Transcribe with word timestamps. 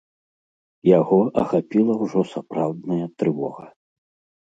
Яго 0.99 1.19
ахапіла 1.43 1.93
ўжо 2.03 2.19
сапраўдная 2.33 3.05
трывога. 3.21 3.63